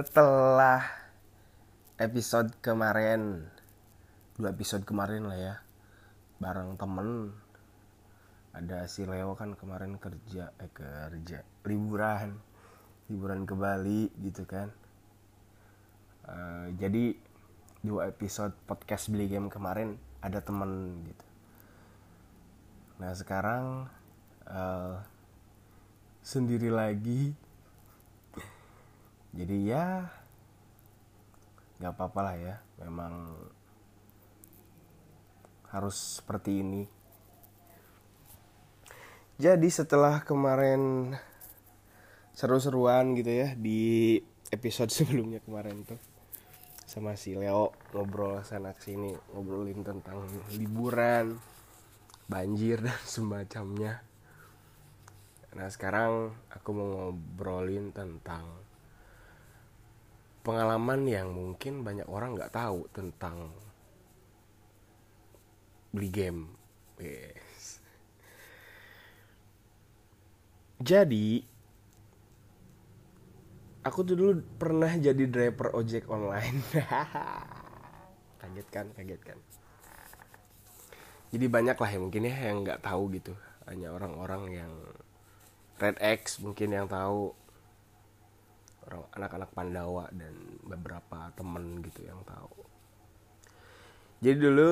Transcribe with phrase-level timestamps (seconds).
[0.00, 0.80] setelah
[2.00, 3.44] episode kemarin
[4.40, 5.54] dua episode kemarin lah ya
[6.40, 7.36] bareng temen
[8.56, 12.40] ada si Leo kan kemarin kerja eh kerja liburan
[13.12, 14.72] liburan ke Bali gitu kan.
[16.24, 17.12] Uh, jadi
[17.84, 21.26] dua episode podcast beli game kemarin ada temen gitu.
[23.04, 23.84] Nah sekarang
[24.48, 24.96] uh,
[26.24, 27.36] sendiri lagi
[29.30, 29.84] jadi ya
[31.80, 32.56] nggak apa-apa lah ya.
[32.82, 33.34] Memang
[35.70, 36.82] harus seperti ini.
[39.40, 41.14] Jadi setelah kemarin
[42.36, 44.16] seru-seruan gitu ya di
[44.52, 46.00] episode sebelumnya kemarin tuh
[46.84, 50.26] sama si Leo ngobrol sana sini ngobrolin tentang
[50.58, 51.38] liburan
[52.26, 54.02] banjir dan semacamnya.
[55.54, 58.69] Nah sekarang aku mau ngobrolin tentang
[60.40, 63.52] pengalaman yang mungkin banyak orang nggak tahu tentang
[65.92, 66.42] beli game.
[66.96, 67.80] Yes.
[70.80, 71.44] Jadi
[73.84, 76.64] aku tuh dulu pernah jadi driver ojek online.
[78.40, 79.38] kaget kan, kaget kan.
[81.30, 83.36] Jadi banyak lah ya mungkin ya yang nggak tahu gitu.
[83.68, 84.72] Hanya orang-orang yang
[85.80, 87.32] Red X mungkin yang tahu
[88.88, 90.32] orang anak-anak Pandawa dan
[90.64, 92.64] beberapa temen gitu yang tahu.
[94.20, 94.70] Jadi dulu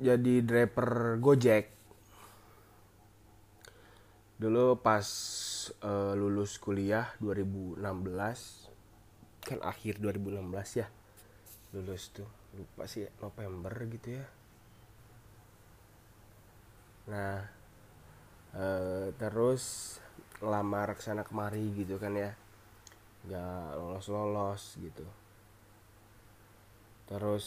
[0.00, 1.72] jadi driver Gojek.
[4.36, 5.08] Dulu pas
[5.80, 7.80] uh, lulus kuliah 2016
[9.46, 10.90] kan akhir 2016 ya
[11.70, 12.26] lulus tuh
[12.58, 14.26] lupa sih November gitu ya.
[17.08, 17.48] Nah
[18.56, 19.96] uh, terus
[20.44, 22.36] lamar ke sana kemari gitu kan ya
[23.26, 25.06] nggak lolos lolos gitu.
[27.06, 27.46] Terus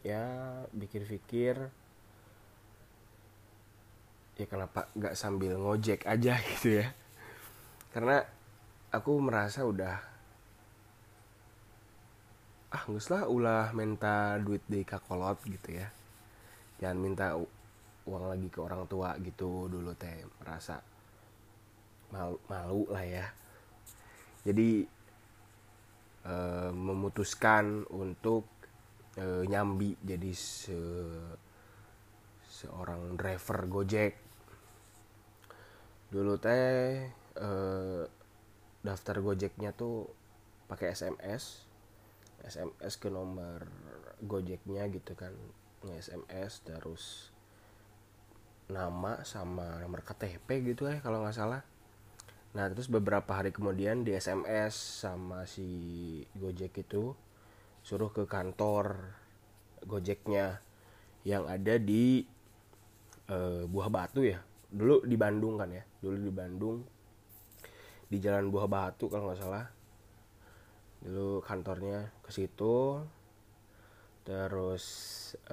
[0.00, 0.24] ya
[0.72, 1.68] pikir-pikir
[4.40, 6.92] ya kenapa nggak sambil ngojek aja gitu ya.
[7.92, 8.24] Karena
[8.92, 9.96] aku merasa udah
[12.70, 15.88] ah nggak lah ulah minta duit di kakolot gitu ya.
[16.80, 17.26] Jangan minta
[18.08, 20.80] uang lagi ke orang tua gitu dulu teh merasa
[22.10, 23.26] malu, malu lah ya
[24.44, 24.84] jadi
[26.24, 26.34] e,
[26.72, 28.48] memutuskan untuk
[29.16, 30.80] e, nyambi jadi se
[32.44, 34.14] seorang driver Gojek.
[36.10, 37.50] Dulu teh e,
[38.80, 40.08] daftar Gojeknya tuh
[40.68, 41.70] pakai SMS
[42.44, 43.68] SMS ke nomor
[44.24, 45.32] Gojeknya gitu kan.
[45.80, 47.32] nge-SMS terus
[48.68, 51.64] nama sama nomor KTP gitu ya kalau nggak salah
[52.50, 55.68] Nah terus beberapa hari kemudian di SMS sama si
[56.34, 57.14] Gojek itu
[57.86, 59.14] suruh ke kantor
[59.86, 60.58] Gojeknya
[61.22, 62.26] yang ada di
[63.30, 64.42] uh, Buah Batu ya.
[64.66, 65.86] Dulu di Bandung kan ya.
[66.02, 66.76] Dulu di Bandung
[68.10, 69.66] di Jalan Buah Batu kalau nggak salah.
[71.06, 72.98] Dulu kantornya ke situ.
[74.26, 74.84] Terus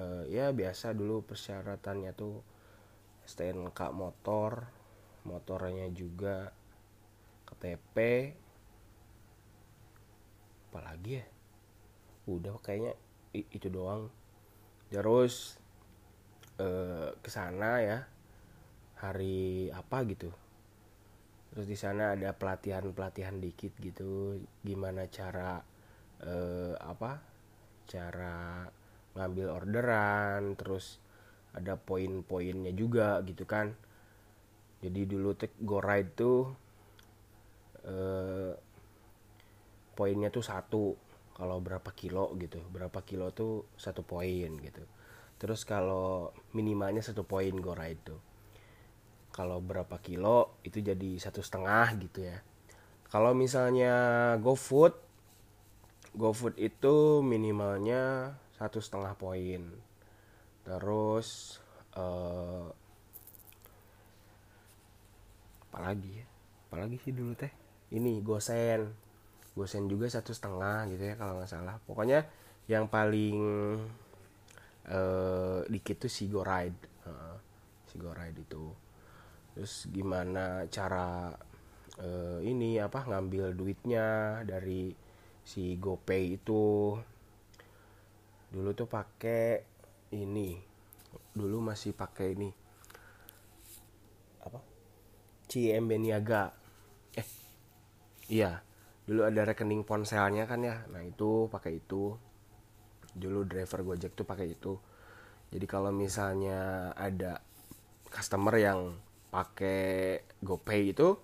[0.02, 2.42] uh, ya biasa dulu persyaratannya tuh
[3.24, 4.66] STNK motor,
[5.24, 6.57] motornya juga
[7.48, 7.98] KTP
[10.68, 11.26] apalagi ya?
[12.28, 12.94] Udah kayaknya
[13.34, 14.12] itu doang.
[14.92, 15.58] Terus
[16.60, 18.00] eh, ke sana ya
[19.00, 20.30] hari apa gitu.
[21.54, 24.38] Terus di sana ada pelatihan pelatihan dikit gitu.
[24.62, 25.64] Gimana cara
[26.22, 27.24] eh, apa?
[27.88, 28.68] Cara
[29.18, 31.02] ngambil orderan terus
[31.58, 33.74] ada poin-poinnya juga gitu kan.
[34.84, 36.67] Jadi dulu tek go ride tuh
[37.88, 38.54] eh,
[39.98, 40.94] poinnya tuh satu
[41.34, 42.62] kalau berapa kilo gitu.
[42.70, 44.84] Berapa kilo tuh satu poin gitu.
[45.38, 48.14] Terus kalau minimalnya satu poin gora itu.
[49.34, 52.42] Kalau berapa kilo itu jadi satu setengah gitu ya.
[53.08, 53.94] Kalau misalnya
[54.42, 54.94] GoFood
[56.18, 59.62] GoFood itu minimalnya satu setengah poin.
[60.66, 61.62] Terus
[61.94, 62.74] uh,
[65.70, 66.28] apalagi ya?
[66.68, 68.92] Apalagi sih dulu teh ini gosen.
[69.58, 71.76] Gosen juga satu setengah gitu ya kalau nggak salah.
[71.82, 72.28] Pokoknya
[72.68, 73.38] yang paling
[74.92, 77.36] uh, dikit tuh si go ride uh,
[77.88, 78.66] si go ride itu.
[79.56, 81.34] Terus gimana cara
[82.04, 84.94] uh, ini apa ngambil duitnya dari
[85.48, 86.94] si GoPay itu.
[88.52, 89.64] Dulu tuh pakai
[90.14, 90.60] ini.
[91.34, 92.50] Dulu masih pakai ini.
[94.44, 94.60] Apa?
[95.48, 96.67] CMB Niaga
[98.32, 98.64] iya.
[99.08, 100.84] Dulu ada rekening ponselnya kan ya.
[100.92, 102.16] Nah itu pakai itu.
[103.16, 104.76] Dulu driver gojek tuh pakai itu.
[105.48, 107.40] Jadi kalau misalnya ada
[108.12, 109.00] customer yang
[109.32, 111.20] pakai GoPay itu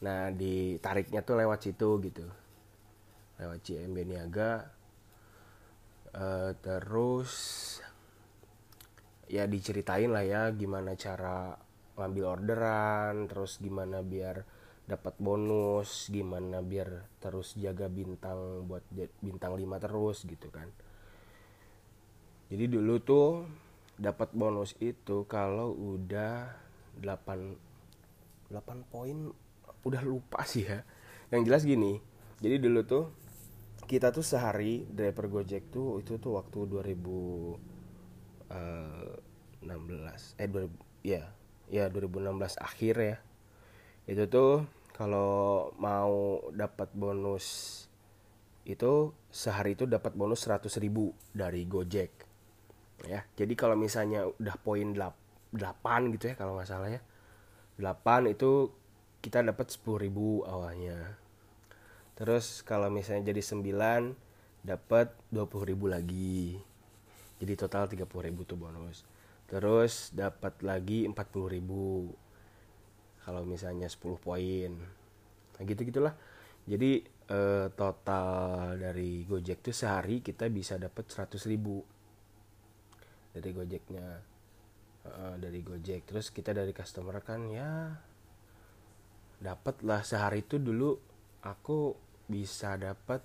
[0.00, 2.26] nah ditariknya tuh lewat situ gitu.
[3.38, 4.52] Lewat CMB Niaga.
[6.10, 7.30] Uh, terus
[9.30, 11.54] ya diceritain lah ya gimana cara
[11.94, 14.42] ngambil orderan terus gimana biar
[14.90, 18.82] dapat bonus gimana biar terus jaga bintang buat
[19.22, 20.66] bintang 5 terus gitu kan.
[22.50, 23.46] Jadi dulu tuh
[23.94, 26.50] dapat bonus itu kalau udah
[26.98, 29.30] 8 8 poin
[29.86, 30.82] udah lupa sih ya.
[31.30, 32.02] Yang jelas gini
[32.40, 33.04] jadi dulu tuh
[33.84, 37.54] kita tuh sehari driver Gojek tuh itu tuh waktu 2016
[40.40, 40.68] eh 2000 eh,
[41.04, 41.22] ya
[41.68, 43.16] ya 2016 akhir ya.
[44.08, 47.88] Itu tuh kalau mau dapat bonus
[48.68, 52.12] itu sehari itu dapat bonus 100 ribu dari Gojek.
[53.08, 55.56] Ya jadi kalau misalnya udah poin 8
[56.12, 57.00] gitu ya kalau nggak salah ya.
[57.80, 58.68] 8 itu
[59.24, 61.16] kita dapat 10 ribu awalnya.
[62.20, 64.12] Terus kalau misalnya jadi 9
[64.68, 66.60] dapat 20 ribu lagi.
[67.40, 69.08] Jadi total 30 ribu tuh bonus.
[69.48, 71.16] Terus dapat lagi 40
[71.56, 72.12] ribu
[73.24, 74.72] kalau misalnya 10 poin.
[75.56, 76.14] Nah gitu gitulah
[76.68, 77.00] jadi
[77.30, 81.80] eh, total dari Gojek tuh sehari kita bisa dapat 100 ribu.
[83.30, 84.08] Dari Gojeknya.
[85.00, 86.04] Uh, dari Gojek.
[86.04, 87.88] Terus kita dari customer kan ya
[89.40, 90.92] dapat lah sehari itu dulu
[91.40, 91.96] aku
[92.28, 93.24] bisa dapat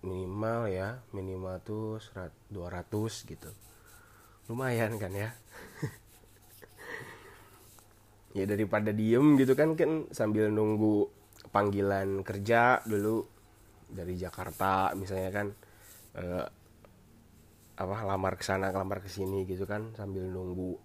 [0.00, 2.00] minimal ya minimal tuh
[2.48, 3.52] 200 gitu.
[4.48, 5.36] Lumayan kan ya
[8.36, 11.08] ya daripada diem gitu kan kan sambil nunggu
[11.48, 13.24] panggilan kerja dulu
[13.88, 15.46] dari Jakarta misalnya kan
[16.20, 16.44] eh,
[17.76, 20.76] apa lamar ke sana lamar ke sini gitu kan sambil nunggu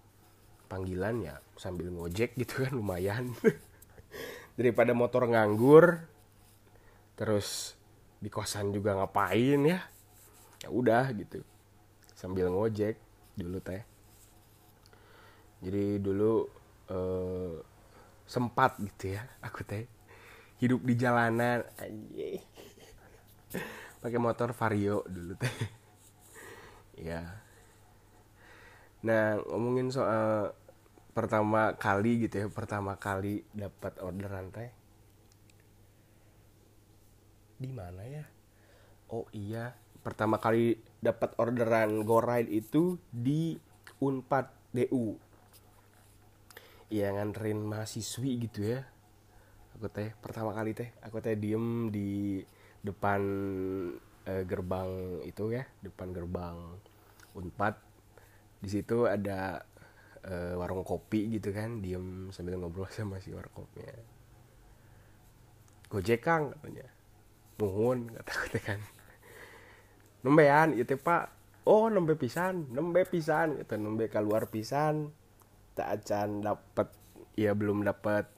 [0.72, 3.36] panggilan ya sambil ngojek gitu kan lumayan.
[4.56, 6.08] Daripada motor nganggur
[7.16, 7.76] terus
[8.16, 9.80] di kosan juga ngapain ya?
[10.64, 11.44] Ya udah gitu
[12.16, 12.96] sambil ngojek
[13.36, 13.84] dulu teh.
[15.60, 17.54] Jadi dulu uh,
[18.26, 19.86] sempat gitu ya aku teh
[20.62, 21.66] hidup di jalanan
[24.02, 25.52] pakai motor vario dulu teh.
[27.02, 27.24] Ya.
[29.02, 30.54] Nah ngomongin soal
[31.16, 34.70] pertama kali gitu ya pertama kali dapat orderan teh.
[37.58, 38.22] Di mana ya?
[39.10, 39.74] Oh iya.
[40.04, 43.56] Pertama kali dapat orderan go ride itu di
[43.98, 45.31] Unpad DU
[46.92, 48.84] ya nganterin mahasiswi gitu ya.
[49.80, 52.44] Aku teh pertama kali teh aku teh diem di
[52.84, 53.20] depan
[54.28, 56.56] eh, gerbang itu ya depan gerbang
[57.32, 57.74] unpad.
[58.60, 59.64] Di situ ada
[60.28, 63.96] eh, warung kopi gitu kan diem sambil ngobrol sama si warung kopinya.
[65.88, 66.86] Gojek kang katanya.
[67.56, 68.80] Muhun kata aku teh kan.
[70.28, 71.32] Nembean itu pak.
[71.64, 75.14] Oh nembe pisan nembe pisan itu nembe keluar pisan
[75.80, 76.92] acan dapat
[77.32, 78.28] ya belum dapat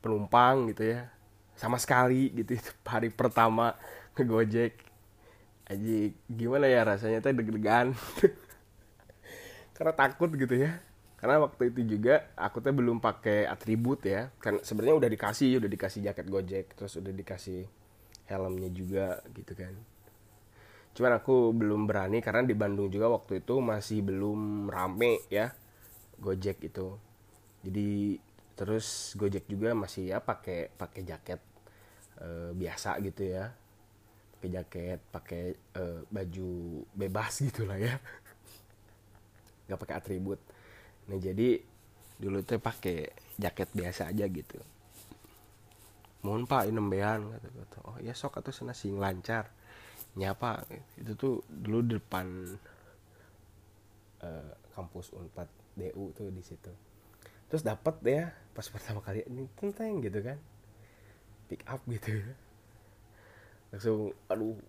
[0.00, 1.12] penumpang gitu ya.
[1.54, 3.76] Sama sekali gitu itu hari pertama
[4.16, 4.80] Gojek.
[5.70, 7.20] Aja gimana ya rasanya?
[7.22, 7.94] Tuh deg-degan.
[9.76, 10.80] Karena takut gitu ya.
[11.20, 14.32] Karena waktu itu juga aku tuh belum pakai atribut ya.
[14.40, 17.68] Kan sebenarnya udah dikasih udah dikasih jaket Gojek terus udah dikasih
[18.28, 19.76] helmnya juga gitu kan.
[20.96, 25.52] Cuman aku belum berani karena di Bandung juga waktu itu masih belum rame ya
[26.20, 27.00] Gojek itu
[27.60, 28.16] jadi
[28.56, 31.40] terus Gojek juga masih ya pakai pakai jaket
[32.20, 33.52] e, biasa gitu ya.
[34.36, 36.50] Pakai jaket pakai e, baju
[36.96, 37.96] bebas gitulah ya.
[39.68, 40.40] Nggak pakai atribut.
[41.08, 41.60] Nah jadi
[42.20, 44.60] dulu tuh pakai jaket biasa aja gitu.
[46.20, 49.48] Mohon pak ini nembean kata kata oh ya sok atau sana sing lancar.
[50.20, 50.68] Nyapa
[51.00, 52.28] itu tuh dulu depan
[54.20, 56.72] uh, kampus unpad DU tuh di situ.
[57.48, 60.38] Terus dapat ya pas pertama kali ini tenteng gitu kan.
[61.48, 62.20] Pick up gitu.
[63.72, 64.60] Langsung aduh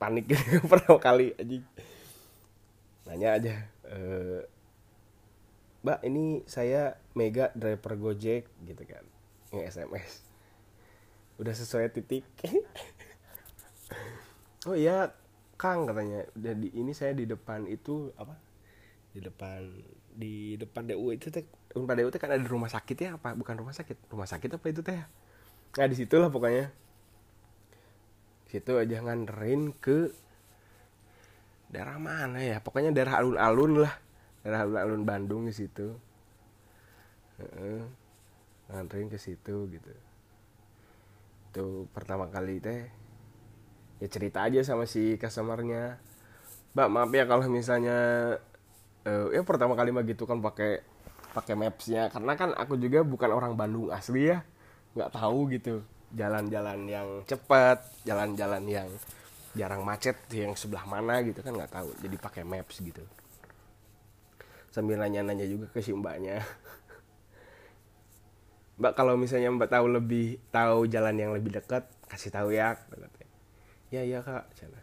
[0.00, 1.58] panik gitu pertama kali aja
[3.04, 3.54] nanya aja
[3.84, 3.98] e,
[5.84, 9.04] mbak ini saya mega driver gojek gitu kan.
[9.52, 10.12] Nge sms
[11.38, 12.24] udah sesuai titik?
[14.64, 15.12] Oh iya
[15.60, 16.24] kang katanya.
[16.32, 18.32] Udah di ini saya di depan itu apa
[19.14, 19.62] di depan
[20.14, 21.46] di depan DU itu teh.
[21.70, 23.38] Depan DU teh kan ada rumah sakit ya apa?
[23.38, 24.10] Bukan rumah sakit.
[24.10, 24.98] Rumah sakit apa itu teh?
[25.78, 26.74] Nah di situlah pokoknya.
[28.50, 30.10] Situ aja nganterin ke
[31.70, 32.58] daerah mana ya?
[32.58, 33.94] Pokoknya daerah alun-alun lah.
[34.42, 35.94] Daerah alun-alun Bandung di situ.
[37.38, 37.82] Heeh.
[38.64, 39.92] nganterin ke situ gitu.
[41.52, 42.88] Itu pertama kali teh
[44.02, 46.02] ya cerita aja sama si customernya.
[46.74, 47.98] Mbak maaf ya kalau misalnya
[49.04, 50.80] eh, ya pertama kali mah gitu kan pakai
[51.32, 52.10] pakai mapsnya.
[52.12, 54.44] Karena kan aku juga bukan orang Bandung asli ya.
[54.96, 55.84] Nggak tahu gitu
[56.14, 58.86] jalan-jalan yang cepat jalan-jalan yang
[59.58, 61.90] jarang macet yang sebelah mana gitu kan nggak tahu.
[62.02, 63.02] Jadi pakai maps gitu.
[64.74, 66.42] Sambil nanya-nanya juga ke si mbaknya.
[68.74, 72.74] Mbak kalau misalnya mbak tahu lebih tahu jalan yang lebih dekat kasih tahu ya
[73.94, 74.82] ya ya kak cina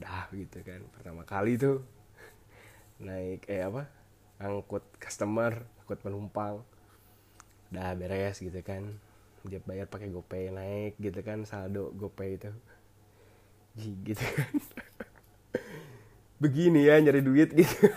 [0.00, 1.84] udah gitu kan pertama kali tuh
[3.06, 3.82] naik eh apa
[4.46, 5.52] angkut customer
[5.82, 6.56] angkut penumpang.
[7.72, 8.82] Udah beres gitu kan.
[9.48, 12.50] Dia bayar pakai gopay naik gitu kan saldo gopay itu.
[14.04, 14.52] Gitu kan.
[16.42, 17.90] Begini ya nyari duit gitu.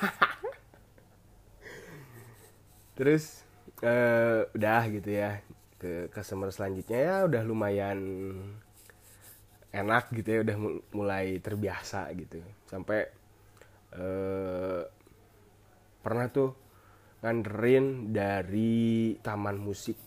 [2.97, 3.43] Terus
[3.83, 5.41] eh, udah gitu ya.
[5.81, 7.99] Ke customer selanjutnya ya udah lumayan
[9.71, 12.39] enak gitu ya udah mul- mulai terbiasa gitu.
[12.67, 13.07] Sampai
[13.95, 14.83] eh,
[16.01, 16.51] pernah tuh
[17.21, 19.97] nganterin dari taman musik.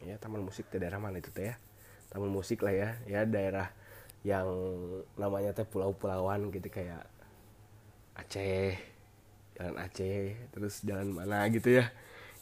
[0.00, 1.56] Ya taman musik di daerah mana itu teh ya?
[2.12, 2.90] Taman musik lah ya.
[3.04, 3.68] Ya daerah
[4.22, 4.48] yang
[5.16, 7.04] namanya teh pulau-pulauan gitu kayak
[8.16, 8.76] Aceh
[9.56, 11.90] jalan Aceh terus jalan mana gitu ya?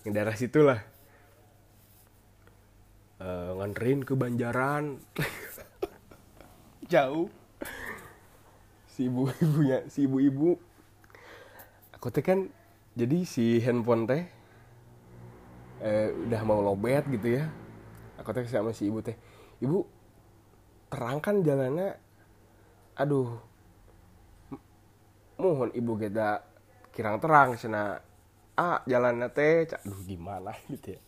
[0.06, 0.80] Yang daerah situ lah.
[3.18, 5.02] Eh, nganterin ke Banjaran.
[6.92, 7.37] Jauh
[8.98, 10.50] si ibu ibunya si ibu ibu
[11.94, 12.50] aku teh kan
[12.98, 14.26] jadi si handphone teh
[15.86, 17.46] eh, udah mau lobet gitu ya.
[18.18, 19.14] Aku teh sama si ibu teh
[19.62, 19.86] ibu
[20.90, 21.94] terang kan jalannya.
[22.98, 23.38] Aduh
[25.38, 26.42] mohon ibu kita
[26.90, 28.02] kirang terang sana
[28.58, 31.00] ah jalannya teh aduh gimana gitu ya.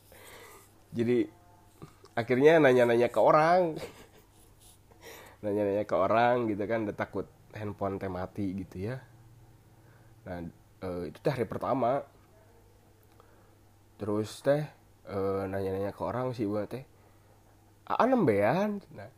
[0.95, 1.27] Jadi
[2.15, 3.75] akhirnya nanya-nanya ke orang.
[5.43, 8.97] Nanya-nanya ke orang gitu kan udah takut handphone teh mati gitu ya.
[10.27, 10.45] Nah
[10.85, 12.05] eh, itu teh hari pertama.
[14.01, 14.65] Terus teh
[15.09, 16.85] eh, nanya-nanya ke orang sih buat teh
[17.91, 18.79] ah nembean?
[18.95, 19.11] Nah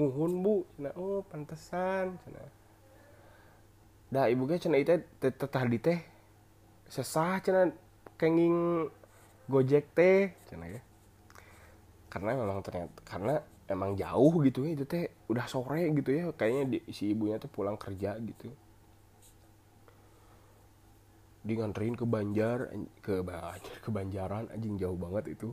[0.00, 0.64] muhun bu.
[0.80, 2.16] Nah oh pantesan.
[2.24, 2.54] Cenah
[4.06, 5.98] dah ibu gue cenah itu teh teh tadi teh
[6.86, 7.74] sesah cenah
[8.14, 8.86] kenging
[9.50, 10.30] gojek teh.
[10.46, 10.82] Cenah ya
[12.16, 13.34] karena memang ternyata karena
[13.68, 17.50] emang jauh gitu ya itu teh udah sore gitu ya kayaknya di, si ibunya tuh
[17.50, 18.46] pulang kerja gitu.
[21.46, 25.50] Di nganterin ke Banjar an- ke Banjar ke Banjaran anjing jauh banget itu.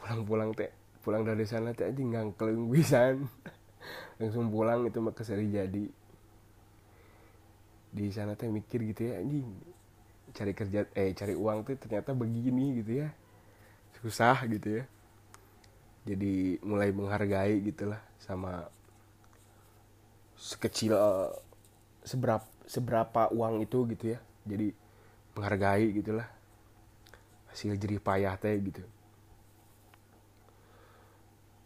[0.00, 0.68] Pulang-pulang teh
[1.00, 3.24] pulang dari sana teh anjing ngangkleng pisan.
[4.20, 5.84] Langsung pulang itu mah ke Seri Jadi.
[7.96, 9.48] Di sana teh mikir gitu ya anjing
[10.36, 13.08] cari kerja eh cari uang tuh ternyata begini gitu ya.
[13.96, 14.84] Susah gitu ya.
[16.06, 18.68] Jadi mulai menghargai gitulah sama
[20.36, 20.92] sekecil
[22.04, 24.18] seberapa seberapa uang itu gitu ya.
[24.46, 24.70] Jadi
[25.34, 26.28] menghargai gitulah
[27.50, 28.84] hasil jerih payah teh gitu.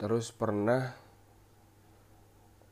[0.01, 0.95] Terus pernah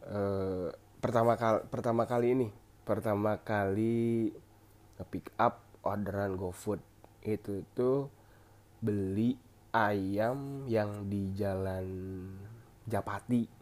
[0.07, 0.69] eh,
[0.99, 2.49] pertama kali pertama kali ini
[2.89, 4.33] pertama kali
[5.13, 6.81] pick up orderan GoFood.
[7.21, 8.09] Itu tuh
[8.81, 9.37] beli
[9.75, 11.87] ayam yang di jalan
[12.89, 13.58] Japati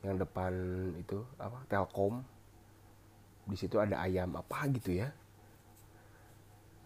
[0.00, 0.52] yang depan
[0.96, 2.24] itu apa Telkom.
[3.44, 5.12] Di situ ada ayam apa gitu ya.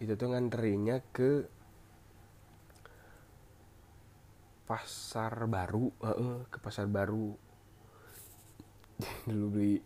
[0.03, 1.47] Itu tuh nganterinnya ke
[4.65, 5.93] pasar baru
[6.51, 7.37] ke pasar baru.
[9.29, 9.77] Dulu beli.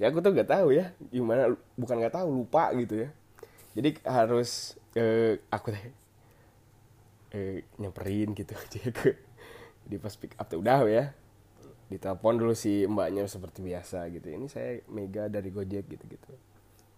[0.00, 3.08] Ya aku tuh nggak tahu ya gimana bukan nggak tahu lupa gitu ya.
[3.78, 5.86] Jadi harus eh, aku teh
[7.30, 8.58] eh, nyamperin gitu.
[8.62, 9.14] Aja ke
[9.86, 11.21] di pas pick up tuh udah ya
[11.92, 14.32] ditelepon dulu si mbaknya seperti biasa gitu.
[14.32, 16.32] Ini saya Mega dari Gojek gitu gitu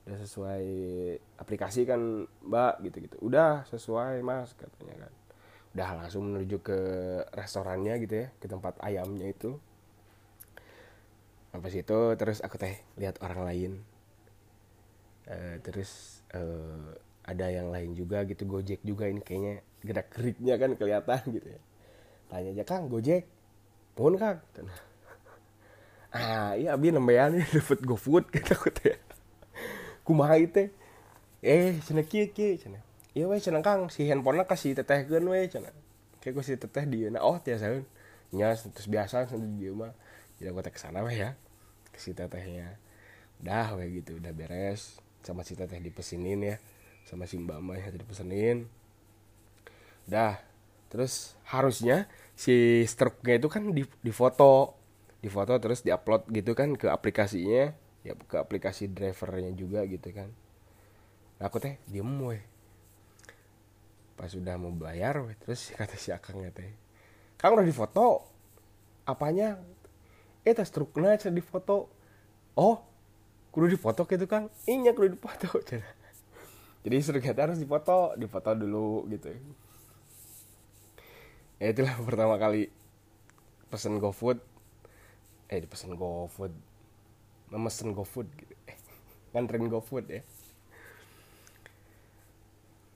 [0.05, 0.65] udah sesuai
[1.41, 5.13] aplikasi kan mbak gitu gitu udah sesuai mas katanya kan.
[5.75, 6.79] Udah langsung menuju ke
[7.35, 9.57] restorannya gitu ya ke tempat ayamnya itu.
[11.51, 13.73] Sampai situ terus aku teh lihat orang lain.
[15.25, 16.89] Eh, terus eh,
[17.25, 21.61] ada yang lain juga gitu Gojek juga ini kayaknya gerak geriknya kan kelihatan gitu ya.
[22.29, 23.25] Tanya aja Kang Gojek
[23.95, 24.39] mohon Kang
[26.15, 27.03] ah iya abi nih
[27.59, 28.99] dapat GoFood kata aku teh.
[30.07, 30.71] Kumaha itu
[31.43, 32.83] eh cenah kieu kieu cenah.
[33.15, 35.75] Iya we cenah Kang si handphonenya kasih tetehkeun we cenah.
[36.23, 37.83] Kayak gue si teteh di nah oh ya saya
[38.35, 39.95] nya terus biasa nanti di rumah.
[40.39, 41.39] Jadi teh ke sana weh ya.
[41.95, 42.79] Ke si tetehnya.
[43.43, 44.99] Udah weh gitu udah beres.
[45.23, 46.57] Sama si teteh dipesinin ya.
[47.07, 48.59] Sama si mbak mbak yang dipesenin.
[50.09, 50.41] Udah
[50.89, 54.75] terus harusnya si struknya itu kan di, di foto
[55.23, 57.73] di foto terus diupload gitu kan ke aplikasinya.
[58.05, 60.29] Ya ke aplikasi drivernya juga gitu kan.
[61.41, 62.45] Nah, aku teh diem weh.
[64.15, 66.69] Pas sudah mau bayar weh terus kata si akangnya teh
[67.41, 68.29] kang udah difoto?
[69.09, 69.57] Apanya?
[70.45, 71.89] Eh tas struknya di foto
[72.61, 72.77] oh
[73.49, 75.49] kudu difoto gitu kan iya kudu difoto.
[76.85, 78.13] Jadi struknya harus difoto.
[78.21, 79.33] Difoto dulu gitu
[81.59, 82.71] ya itulah pertama kali
[83.71, 84.39] pesen GoFood.
[85.51, 86.55] Eh pesen GoFood.
[87.51, 88.55] Memesan GoFood gitu.
[88.71, 88.79] Eh,
[89.35, 90.23] nganterin GoFood ya.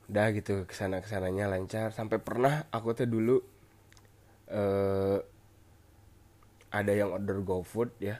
[0.08, 1.92] Udah gitu ke sana ke sananya lancar.
[1.92, 3.36] Sampai pernah aku tuh dulu
[4.48, 5.18] eh,
[6.70, 8.18] ada yang order GoFood ya.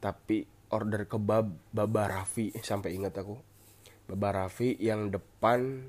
[0.00, 3.38] Tapi order kebab Baba Raffi sampai ingat aku.
[4.10, 5.88] Baba Raffi yang depan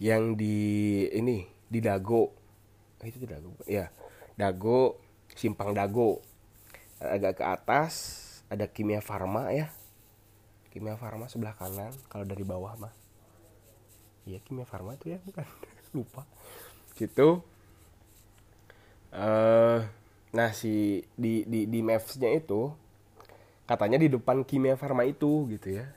[0.00, 2.28] yang di ini di Dago.
[3.00, 3.56] Oh, itu di Dago.
[3.64, 3.88] Ya
[4.36, 5.00] Dago
[5.32, 6.20] simpang Dago.
[7.00, 7.92] Agak ke atas
[8.52, 9.72] ada Kimia Farma ya.
[10.68, 12.92] Kimia Farma sebelah kanan kalau dari bawah mah.
[14.28, 15.48] Iya Kimia Farma itu ya bukan.
[15.96, 16.28] Lupa.
[16.92, 17.40] Situ
[19.16, 19.80] uh,
[20.32, 22.72] nah si di di di mapsnya itu
[23.64, 25.88] katanya di depan Kimia Farma itu gitu ya.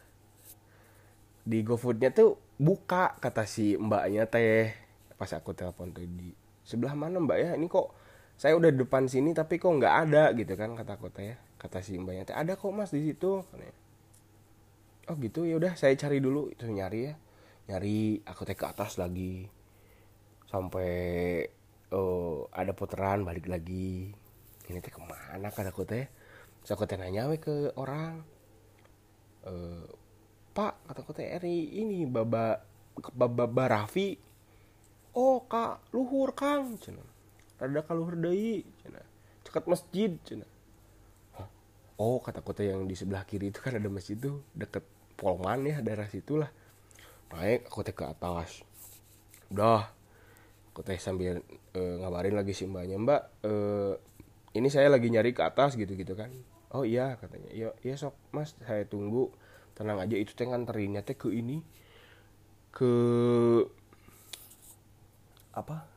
[1.46, 4.85] Di GoFoodnya tuh buka kata si mbaknya teh
[5.16, 6.36] pas aku telepon tuh di
[6.68, 7.50] sebelah mana mbak ya?
[7.56, 7.96] Ini kok
[8.36, 11.96] saya udah depan sini tapi kok nggak ada gitu kan kata kota ya kata si
[11.96, 13.42] mbaknya ada kok mas di situ
[15.06, 17.16] oh gitu ya udah saya cari dulu itu nyari ya.
[17.66, 19.50] Nyari aku teh ke atas lagi.
[20.46, 20.92] Sampai
[21.94, 24.14] uh, ada putaran balik lagi.
[24.70, 26.06] Ini teh ke mana kata aku teh?
[26.66, 28.26] Saya aku nanya we ke orang?
[29.46, 29.86] Uh,
[30.58, 32.66] pak kata teh Eri ini baba
[33.14, 34.18] baba, baba Raffi
[35.16, 36.76] oh kak luhur kang.
[36.78, 37.02] Cina.
[37.56, 39.00] Rada ka luhur deui cina.
[39.48, 40.46] Cekat masjid cina.
[41.96, 44.84] Oh kata kota yang di sebelah kiri itu kan ada masjid tuh deket
[45.16, 46.52] Polman ya daerah situlah.
[47.32, 48.68] Naik aku teh ke atas.
[49.48, 49.88] Udah
[50.76, 51.40] aku teh sambil
[51.72, 53.54] e, ngabarin lagi si mbaknya mbak e,
[54.60, 56.36] ini saya lagi nyari ke atas gitu gitu kan.
[56.76, 57.48] Oh iya katanya.
[57.56, 59.32] Iya iya sok mas saya tunggu.
[59.72, 61.64] Tenang aja itu teh nganterinnya teh ke ini
[62.76, 62.92] ke
[65.56, 65.88] apa?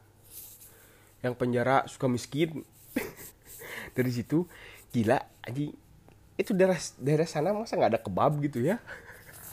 [1.20, 2.62] Yang penjara suka miskin.
[3.96, 4.46] Dari situ
[4.88, 5.64] gila aja
[6.38, 8.78] itu daerah daerah sana masa nggak ada kebab gitu ya?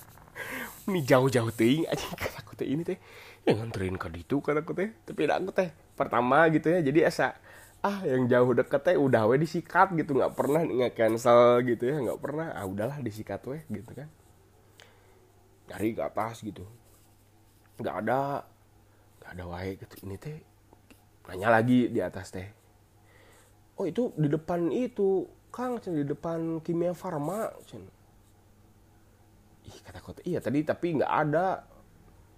[0.87, 2.05] Ini jauh-jauh ting aja
[2.39, 3.01] aku teh ini teh
[3.49, 6.85] yang nganterin ke itu kata aku teh tapi ada aku teh pertama gitu ya.
[6.85, 7.33] Jadi asa
[7.81, 10.13] ah yang jauh deket teh udah we disikat gitu.
[10.13, 11.97] Nggak pernah nggak cancel gitu ya.
[12.05, 14.09] Nggak pernah ah udahlah disikat we gitu kan.
[15.65, 16.69] Dari ke atas gitu.
[17.81, 18.45] Nggak ada
[19.25, 20.05] ada wae gitu.
[20.05, 20.37] Ini teh
[21.25, 22.47] nanya lagi di atas teh.
[23.75, 25.27] Oh itu di depan itu.
[25.55, 27.79] Kang di depan kimia farma cen.
[29.63, 31.63] Ih kata kota iya tadi tapi nggak ada.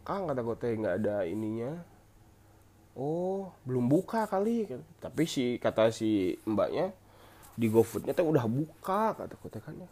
[0.06, 1.82] Kang kata kota nggak ada ininya.
[2.94, 4.70] Oh belum buka kali.
[5.02, 6.94] Tapi si kata si mbaknya
[7.58, 9.82] di GoFoodnya tuh udah buka kata kota kan.
[9.82, 9.90] Ya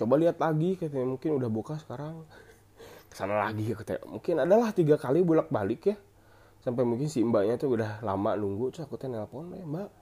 [0.00, 1.12] coba lihat lagi katanya.
[1.12, 2.24] Mungkin udah buka sekarang
[3.20, 5.96] ke sana lagi ya katanya mungkin adalah tiga kali bolak balik ya.
[6.64, 9.92] Sampai mungkin si mbaknya tuh udah lama nunggu terus aku teh nelpon ya mbak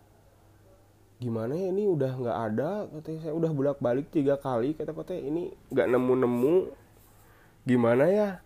[1.18, 2.70] gimana ya ini udah nggak ada?
[2.94, 4.78] Katanya saya udah bolak balik tiga kali.
[4.78, 6.56] Kata katanya ini nggak nemu nemu
[7.66, 8.38] gimana ya?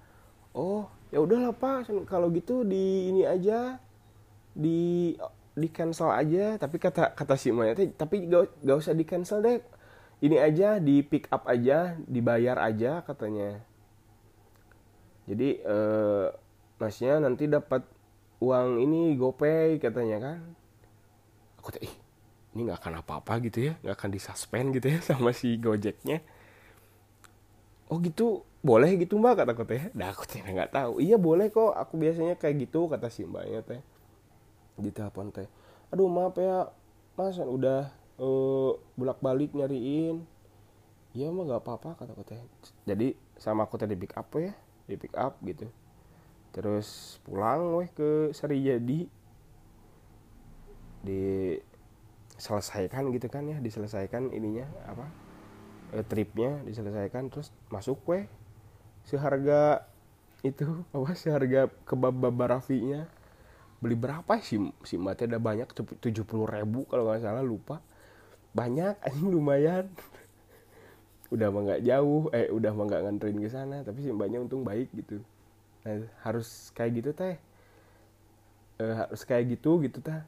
[0.57, 1.93] Oh ya udahlah pak.
[2.09, 3.77] Kalau gitu di ini aja
[4.57, 5.13] di
[5.53, 6.57] di cancel aja.
[6.57, 9.61] Tapi kata kata si mbaknya tapi gak, gak usah di cancel deh
[10.23, 13.61] ini aja di pick up aja dibayar aja katanya
[15.27, 16.27] jadi eh,
[16.83, 17.87] masnya nanti dapat
[18.43, 20.39] uang ini gopay katanya kan.
[21.63, 21.83] Aku tuh
[22.53, 26.21] ini nggak akan apa-apa gitu ya nggak akan disuspend gitu ya sama si gojeknya.
[27.87, 28.43] Oh gitu?
[28.63, 29.91] Boleh gitu mbak kata aku teh.
[29.95, 30.99] Dah aku teh nggak tahu.
[30.99, 31.75] Iya boleh kok.
[31.75, 33.81] Aku biasanya kayak gitu kata si mbaknya teh.
[34.79, 35.47] Di telepon teh.
[35.95, 36.67] Aduh maaf ya
[37.15, 40.27] mas udah uh, eh, bolak balik nyariin.
[41.13, 42.41] Iya mah gak apa-apa kata aku teh.
[42.89, 45.67] Jadi sama aku tadi pick up ya di pick up gitu.
[46.53, 49.09] Terus pulang weh ke Jadi
[51.03, 55.11] diselesaikan gitu kan ya diselesaikan ininya apa
[55.91, 58.27] e, tripnya diselesaikan terus masuk weh.
[59.03, 59.83] Seharga
[60.47, 63.07] itu apa sih harga kebab babarafinya
[63.83, 64.63] beli berapa sih?
[64.87, 67.83] Si mati ada banyak tujuh puluh ribu kalau nggak salah lupa.
[68.55, 69.91] Banyak anjing lumayan
[71.33, 74.63] udah mah nggak jauh eh udah mah nggak nganterin ke sana tapi si mbaknya untung
[74.69, 75.25] baik gitu.
[75.89, 77.41] Nah, harus kayak gitu teh.
[78.77, 80.21] E, harus kayak gitu gitu teh.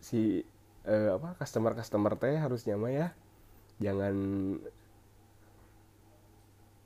[0.00, 0.40] Si
[0.88, 3.08] e, apa customer customer teh harusnya mah ya
[3.76, 4.16] jangan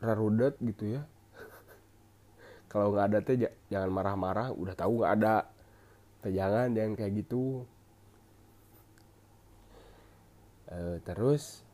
[0.03, 1.03] rarudet gitu ya.
[2.71, 3.37] Kalau nggak ada teh
[3.71, 5.37] jangan marah-marah udah tahu nggak ada.
[6.19, 7.63] Teh jangan jangan kayak gitu.
[10.67, 11.66] E, terus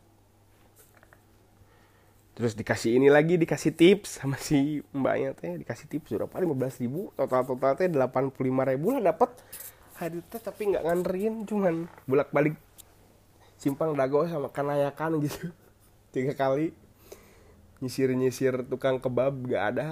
[2.32, 6.32] terus dikasih ini lagi dikasih tips sama si mbaknya teh dikasih tips berapa?
[6.40, 9.36] lima belas ribu total total teh delapan puluh lima ribu lah dapat
[10.00, 12.56] hari teh tapi nggak nganterin cuman bolak balik
[13.62, 15.54] simpang dago sama kanayakan gitu.
[16.14, 16.74] Tiga kali.
[17.78, 19.88] Nyisir nyisir tukang kebab gak ada.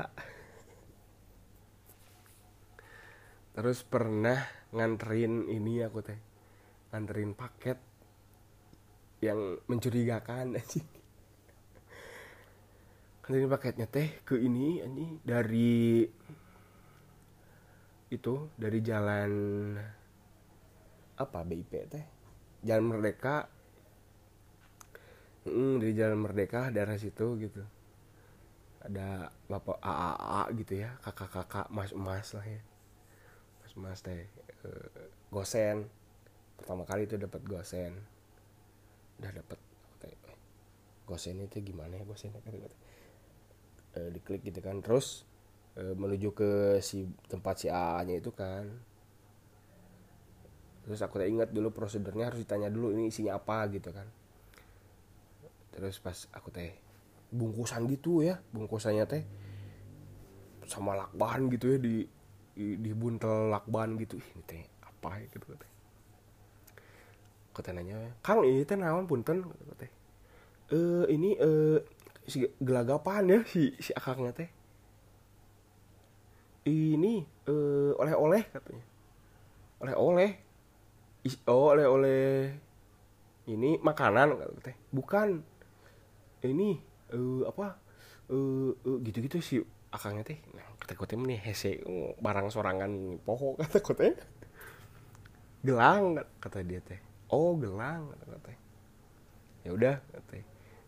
[3.54, 4.42] Terus pernah
[4.74, 6.18] nganterin ini aku teh
[6.90, 7.78] nganterin paket
[9.22, 10.82] yang mencurigakan sih
[13.28, 16.02] ini paketnya teh ke ini ini dari
[18.10, 19.32] itu dari jalan
[21.20, 22.04] apa BIP teh?
[22.64, 23.46] Jalan Merdeka.
[25.44, 27.62] Hmm, dari jalan Merdeka daerah situ gitu.
[28.80, 32.60] Ada bapak AAA gitu ya kakak-kakak mas-mas lah ya.
[33.62, 34.26] Mas-mas teh
[34.64, 34.68] e,
[35.28, 35.86] gosen.
[36.56, 37.94] Pertama kali itu dapat gosen.
[39.20, 39.60] Udah dapat
[41.10, 42.54] gosen itu gimana ya gosen kata
[43.96, 44.78] e, diklik gitu kan.
[44.82, 45.24] Terus
[45.78, 46.50] e, menuju ke
[46.84, 48.66] si tempat si A nya itu kan.
[50.86, 54.08] Terus aku tak ingat dulu prosedurnya harus ditanya dulu ini isinya apa gitu kan.
[55.70, 56.74] Terus pas aku teh
[57.30, 59.22] bungkusan gitu ya bungkusannya teh
[60.66, 62.02] sama lakban gitu ya di
[62.54, 64.18] di, buntel lakban gitu.
[64.18, 65.70] Ini teh apa ya gitu teh
[67.50, 69.44] aku teh nanya kang ini teh nawan punten?
[69.76, 69.90] teh.
[70.70, 71.82] Eh ini eh
[72.30, 74.50] si gelagapan ya si si akangnya teh.
[76.70, 78.84] Ini uh, oleh-oleh katanya.
[79.82, 80.30] Oleh-oleh.
[81.50, 82.54] Oh oleh-oleh.
[83.50, 84.76] Ini makanan teh.
[84.94, 85.42] Bukan.
[86.40, 86.78] Ini
[87.12, 87.76] uh, apa
[88.30, 89.58] uh, uh, gitu-gitu si
[89.90, 90.38] akangnya teh.
[90.54, 94.14] Nah, kata kota ini hese uh, barang sorangan poho kata kota
[95.66, 97.02] gelang kata dia teh.
[97.34, 98.50] Oh gelang kata kota
[99.60, 100.40] ya udah kata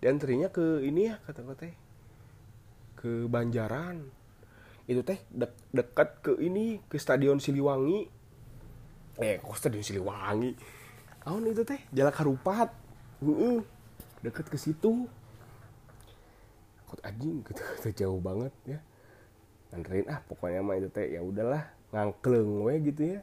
[0.03, 1.71] dan terinya ke ini ya kata kata
[2.99, 4.03] ke Banjaran.
[4.91, 8.11] Itu teh de dekat ke ini ke stadion Siliwangi.
[9.23, 10.59] Eh kok stadion Siliwangi?
[11.23, 12.75] Tahun itu teh Jalak Harupat.
[13.23, 13.61] Uh, uh
[14.27, 15.07] dekat ke situ.
[16.91, 17.62] Kok anjing gitu,
[17.95, 18.79] jauh banget ya.
[19.71, 21.62] Nganterin ah pokoknya mah itu teh ya udahlah
[21.95, 23.21] ngangkleng we gitu ya.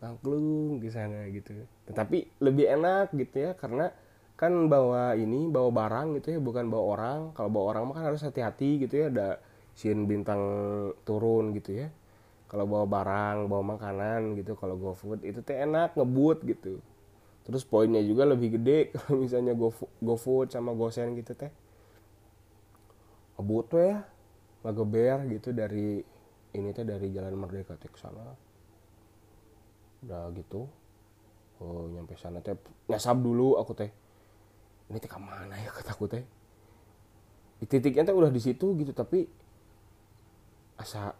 [0.00, 1.52] Ngangkleng di sana gitu.
[1.92, 3.92] Tetapi lebih enak gitu ya karena
[4.36, 7.20] kan bawa ini bawa barang gitu ya bukan bawa orang.
[7.32, 9.28] Kalau bawa orang mah kan harus hati-hati gitu ya ada
[9.72, 10.40] sin bintang
[11.08, 11.88] turun gitu ya.
[12.46, 16.84] Kalau bawa barang bawa makanan gitu kalau go food itu teh enak ngebut gitu.
[17.48, 21.50] Terus poinnya juga lebih gede kalau misalnya go food sama gosen gitu teh.
[23.40, 23.96] Ngebut tuh ya
[24.68, 26.04] ngegeber gitu dari
[26.52, 28.36] ini teh dari jalan merdeka teh ke sana.
[30.04, 30.68] Udah gitu
[31.56, 32.52] oh nyampe sana teh
[32.84, 33.88] nyasab dulu aku teh
[34.86, 36.24] ini teh mana ya kataku teh
[37.56, 39.24] di titiknya teh udah di situ gitu tapi
[40.76, 41.16] asa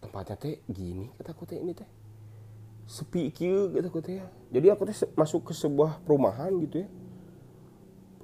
[0.00, 1.88] tempatnya teh gini kataku teh ini teh?
[2.88, 4.26] Sepi kieu kataku teh ya.
[4.48, 6.88] Jadi aku teh masuk ke sebuah perumahan gitu ya.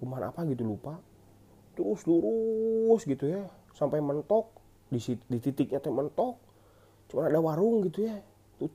[0.00, 0.96] Perumahan apa gitu lupa.
[1.76, 3.44] Terus lurus gitu ya
[3.76, 4.56] sampai mentok.
[4.88, 6.40] Di di titiknya teh mentok.
[7.12, 8.16] Cuma ada warung gitu ya.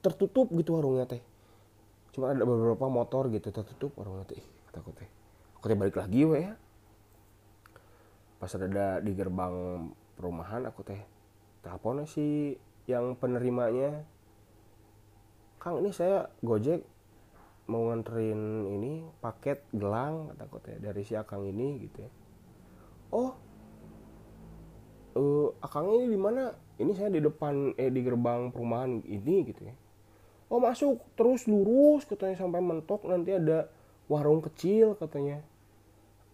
[0.06, 1.26] Tertutup gitu warungnya teh.
[2.14, 4.44] Cuma ada beberapa motor gitu tertutup warungnya teh.
[4.70, 5.19] Kataku teh
[5.60, 6.56] aku balik lagi we ya.
[8.40, 11.04] Pas ada di gerbang perumahan aku teh
[11.60, 12.56] telepon si
[12.88, 14.08] yang penerimanya.
[15.60, 16.88] Kang ini saya Gojek
[17.68, 22.12] mau nganterin ini paket gelang kata aku teh dari si Akang ini gitu ya.
[23.12, 23.36] Oh
[25.20, 26.56] uh, Akang ini di mana?
[26.80, 29.76] Ini saya di depan eh di gerbang perumahan ini gitu ya.
[30.48, 33.68] Oh masuk terus lurus katanya sampai mentok nanti ada
[34.10, 35.46] warung kecil katanya.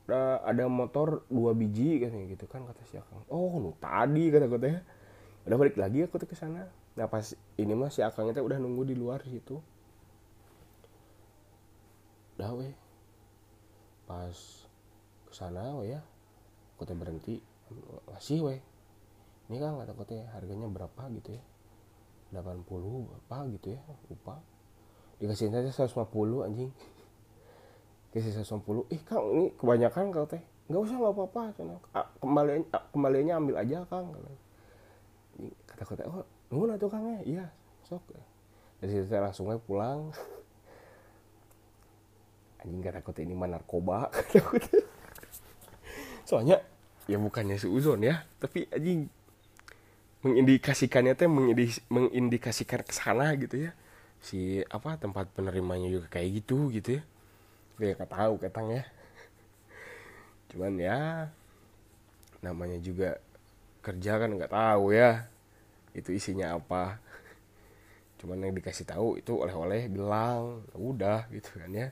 [0.05, 3.25] Ada, ada motor dua biji katanya gitu kan kata si akang.
[3.27, 4.77] Oh nu tadi kata gue teh.
[5.45, 6.65] Udah balik lagi aku tuh ke sana.
[6.95, 9.59] Nah pas ini mah si akangnya teh udah nunggu di luar situ.
[12.39, 12.73] Dah weh.
[14.07, 14.37] Pas
[15.25, 16.01] ke sana weh ya.
[16.77, 17.41] Aku teh berhenti.
[18.07, 18.61] Masih weh.
[19.49, 21.43] Ini kan kata kota harganya berapa gitu ya?
[22.33, 22.65] 80
[23.25, 24.41] apa gitu ya lupa.
[25.17, 26.71] Dikasih aja 150 anjing
[28.15, 30.39] kasih 150 ih kang ini kebanyakan kalau teh.
[30.71, 31.41] Nggak usah nggak apa-apa
[32.23, 34.07] kembaliannya kembaliannya ambil aja kang
[35.67, 37.19] kata kota oh nunggu tuh kang ya.
[37.27, 37.45] Iya
[37.83, 38.15] sok.
[38.79, 40.15] Dari situ saya langsung aja pulang.
[42.63, 44.07] Anjing kata kota ini mah narkoba
[46.29, 46.63] soalnya
[47.11, 48.23] ya bukannya seuzon ya.
[48.39, 49.11] Tapi anjing
[50.23, 51.27] mengindikasikannya teh
[51.91, 53.75] mengindikasikan ke sana gitu ya.
[54.23, 57.03] Si apa tempat penerimanya juga kayak gitu gitu ya
[57.75, 58.83] kayak tahu ketang ya.
[60.51, 61.27] Cuman ya
[62.39, 63.19] namanya juga
[63.83, 65.27] kerja kan nggak tahu ya
[65.91, 66.99] itu isinya apa.
[68.19, 71.87] Cuman yang dikasih tahu itu oleh-oleh bilang udah gitu kan ya.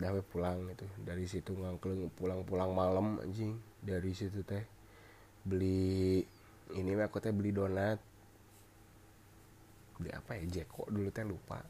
[0.00, 4.64] Udah pulang itu dari situ ngangkleng pulang-pulang malam anjing dari situ teh.
[5.44, 6.24] Beli
[6.72, 8.00] ini aku teh beli donat.
[10.00, 11.60] Beli apa ya Jeko dulu teh lupa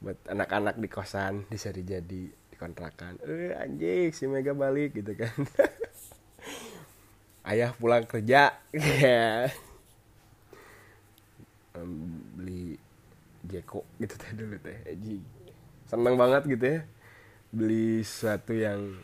[0.00, 3.16] buat anak-anak di kosan bisa dijadi di kontrakan.
[3.24, 5.32] Eh anjing si Mega balik gitu kan.
[7.50, 8.58] Ayah pulang kerja
[11.78, 12.74] um, beli
[13.46, 14.74] Jeko gitu teh dulu teh
[15.86, 16.80] seneng banget gitu ya.
[17.54, 18.98] Beli sesuatu yang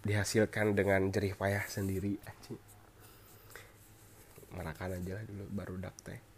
[0.00, 2.58] dihasilkan dengan jerih payah sendiri anjing.
[4.56, 6.35] Merakan aja lah dulu baru dak teh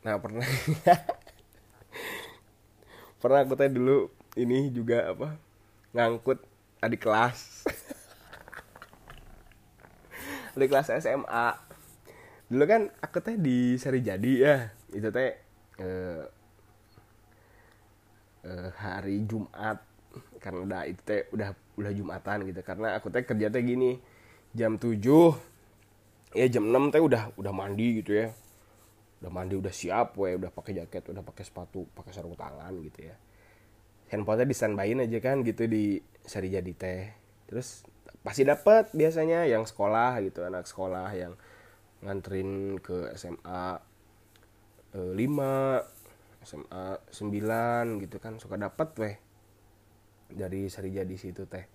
[0.00, 0.44] nah pernah.
[3.20, 4.08] Pernah aku teh dulu
[4.40, 5.36] ini juga apa
[5.92, 6.40] ngangkut
[6.80, 7.68] adik kelas.
[10.56, 11.48] Adik kelas SMA
[12.50, 14.72] dulu kan aku teh di Sari Jadi ya.
[14.88, 15.36] Itu teh
[15.78, 16.24] eh,
[18.48, 19.84] eh, hari Jumat.
[20.40, 22.64] Karena udah itu teh udah udah Jumatan gitu.
[22.64, 24.00] Karena aku teh kerja teh gini
[24.56, 24.96] jam 7
[26.34, 28.34] ya jam 6 teh udah udah mandi gitu ya
[29.20, 33.12] udah mandi udah siap we udah pakai jaket udah pakai sepatu pakai sarung tangan gitu
[33.12, 33.16] ya.
[34.10, 37.04] Handphonenya di standbyin aja kan gitu di sari jadi teh.
[37.46, 37.84] Terus
[38.24, 41.36] pasti dapat biasanya yang sekolah gitu anak sekolah yang
[42.00, 43.76] nganterin ke SMA
[44.96, 49.16] e, 5 SMA 9 gitu kan suka dapat weh
[50.32, 51.68] dari sari jadi situ teh.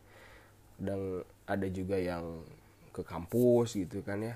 [0.81, 2.41] Dan ada juga yang
[2.89, 4.35] ke kampus gitu kan ya.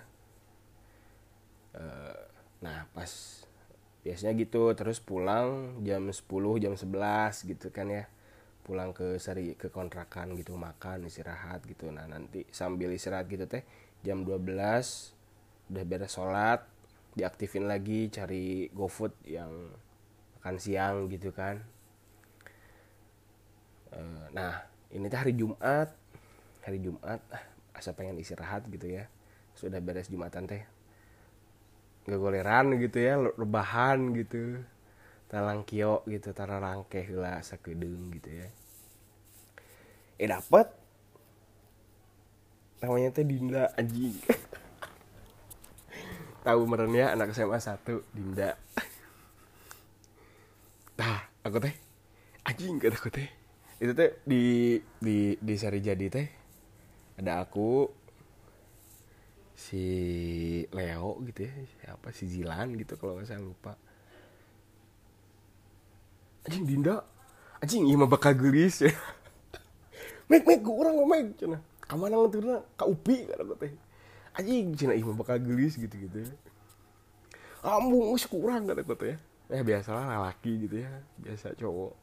[1.69, 2.28] Uh,
[2.59, 3.09] nah pas
[4.03, 6.23] biasanya gitu terus pulang jam 10
[6.63, 8.05] jam 11 gitu kan ya.
[8.63, 11.89] Pulang ke seri ke kontrakan gitu makan istirahat gitu.
[11.89, 13.65] Nah nanti sambil istirahat gitu teh
[14.05, 14.45] jam 12
[15.69, 16.65] udah beres sholat
[17.13, 19.51] diaktifin lagi cari GoFood yang
[20.39, 21.65] makan siang gitu kan.
[23.89, 25.89] Uh, nah ini teh hari Jumat
[26.61, 27.19] hari Jumat
[27.73, 29.09] asa pengen istirahat gitu ya.
[29.57, 30.63] Sudah beres jumatan teh
[32.09, 34.65] gak goleran gitu ya rebahan gitu.
[35.29, 38.49] Talang kio gitu tara rangkeh lah sakedeng gitu ya.
[40.17, 40.73] Eh dapet.
[42.81, 44.17] Namanya teh Dinda anjing.
[46.45, 48.57] Tahu merennya anak SMA satu Dinda.
[50.97, 51.77] Nah aku teh
[52.43, 53.29] anjing kata aku teh.
[53.77, 56.27] Itu teh di di di sari jadi teh.
[57.21, 57.85] Ada aku
[59.59, 59.83] si
[60.71, 61.51] Leo gitu ya
[61.83, 63.75] siapa si Zilan gitu kalau nggak saya lupa.
[66.47, 67.03] Anjing Dinda.
[67.59, 68.95] Anjing iya mah bakal gelis ya.
[70.31, 71.35] Mek mek gue orang mek.
[71.35, 71.59] Cina.
[71.83, 73.73] Kamana ngeturna ka upi kata gue teh.
[74.39, 76.31] Anjing cina iya bakal gelis gitu gitu ya.
[77.59, 79.15] Ambung us kurang kata gue teh.
[79.51, 81.03] Ya eh biasalah laki gitu ya.
[81.19, 81.93] Biasa cowok.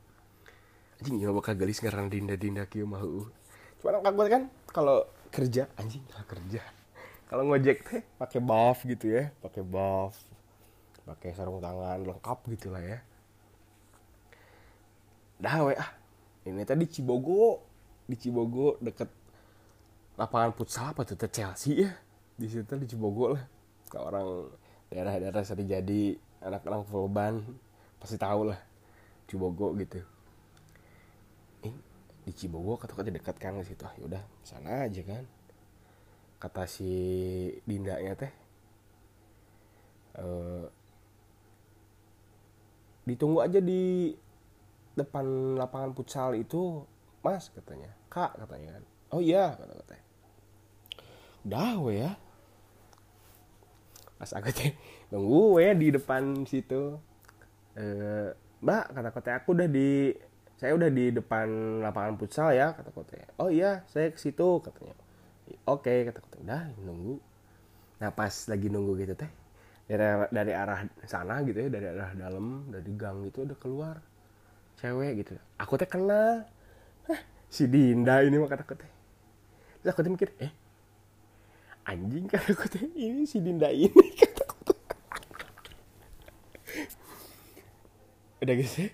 [1.00, 3.00] Anjing iya bakal gelis ngarang Dinda Dinda kieu mah
[3.86, 4.42] cuman gue kan?
[4.74, 6.75] Kalau kerja anjing kalau kerja
[7.26, 10.14] kalau ngojek teh pakai buff gitu ya pakai buff
[11.06, 12.98] pakai sarung tangan lengkap gitu lah ya.
[15.38, 15.90] Dah we ah.
[16.46, 17.62] Ini tadi Cibogo
[18.06, 19.10] di Cibogo deket
[20.18, 21.94] lapangan futsal apa tuh Chelsea ya.
[22.34, 23.44] Di situ di Cibogo lah.
[23.86, 24.28] Kalau orang
[24.90, 27.42] daerah-daerah sering jadi anak-anak Volban
[28.02, 28.58] pasti tahu lah
[29.30, 30.02] Cibogo gitu.
[32.26, 33.86] Di Cibogo kata kata dekat kan ke situ.
[33.86, 35.22] Ah yaudah sana aja kan
[36.36, 36.92] kata si
[37.64, 38.32] Dinda nya teh
[40.20, 40.68] uh,
[43.08, 44.12] ditunggu aja di
[44.96, 46.82] depan lapangan futsal itu
[47.20, 47.92] mas katanya.
[48.10, 48.84] Kak katanya kan.
[49.14, 49.94] Oh iya kata kata
[51.46, 52.12] udah we ya.
[54.18, 54.74] Pas aku teh
[55.14, 56.98] nunggu we di depan situ.
[57.76, 58.32] Uh,
[58.64, 60.16] mbak kata kata aku udah di
[60.56, 64.96] saya udah di depan lapangan futsal ya kata kota oh iya saya ke situ katanya
[65.66, 67.16] oke kata aku teh udah nunggu.
[68.02, 69.30] Nah pas lagi nunggu gitu teh
[69.86, 74.02] dari arah, dari arah sana gitu ya dari arah dalam dari gang gitu ada keluar
[74.82, 75.38] cewek gitu.
[75.62, 76.44] Aku teh kenal.
[77.06, 78.90] Hah, si Dinda ini mah kata teh
[79.82, 80.50] terus aku teh mikir eh
[81.86, 84.74] anjing kata aku teh ini si Dinda ini kata aku
[88.42, 88.90] udah gitu ya.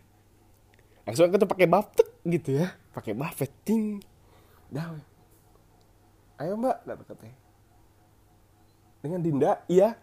[1.02, 3.98] Langsung aku tuh pakai bafet gitu ya pakai bafet ting
[4.68, 4.94] dah.
[6.42, 7.34] Ayo mbak kata teh
[9.02, 9.98] dengan Dinda iya.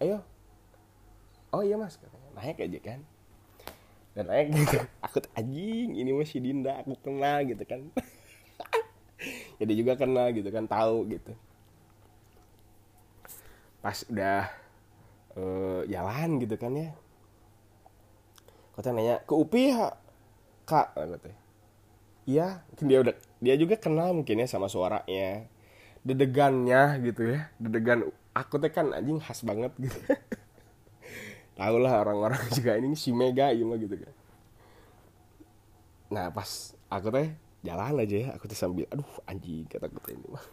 [0.00, 0.24] Ayo.
[1.52, 2.28] Oh iya mas katanya.
[2.34, 3.00] Naik aja kan?
[4.16, 4.80] Dan naik gitu.
[5.04, 7.84] Aku anjing ini masih Dinda aku kenal gitu kan.
[9.56, 11.32] Ya dia juga kenal gitu kan tahu gitu.
[13.78, 14.50] Pas udah
[15.38, 16.90] eh, jalan gitu kan ya.
[18.74, 19.94] Kota nanya ke Upi ya
[20.66, 21.43] kak katanya
[22.24, 25.48] iya mungkin dia udah dia juga kenal mungkin ya sama suaranya.
[26.04, 29.94] Dedegannya gitu ya dedegan aku teh kan anjing khas banget gitu.
[31.58, 34.14] Tahu lah orang-orang juga ini si Mega gitu mah gitu kan.
[36.12, 37.28] Nah pas aku teh
[37.64, 40.44] jalan aja ya aku teh sambil aduh anjing kata aku ini mah.